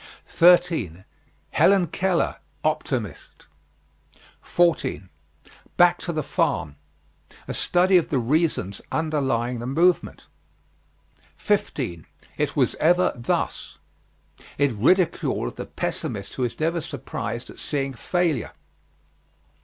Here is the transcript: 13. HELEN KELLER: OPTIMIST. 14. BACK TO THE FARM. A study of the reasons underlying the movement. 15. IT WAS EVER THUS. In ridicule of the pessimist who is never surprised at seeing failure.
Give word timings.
13. 0.25 1.05
HELEN 1.51 1.85
KELLER: 1.85 2.37
OPTIMIST. 2.63 3.45
14. 4.41 5.09
BACK 5.77 5.99
TO 5.99 6.11
THE 6.11 6.23
FARM. 6.23 6.75
A 7.47 7.53
study 7.53 7.97
of 7.97 8.09
the 8.09 8.17
reasons 8.17 8.81
underlying 8.91 9.59
the 9.59 9.67
movement. 9.67 10.25
15. 11.37 12.07
IT 12.35 12.55
WAS 12.55 12.73
EVER 12.79 13.13
THUS. 13.15 13.77
In 14.57 14.81
ridicule 14.81 15.47
of 15.47 15.55
the 15.57 15.67
pessimist 15.67 16.33
who 16.33 16.45
is 16.45 16.59
never 16.59 16.81
surprised 16.81 17.51
at 17.51 17.59
seeing 17.59 17.93
failure. 17.93 18.53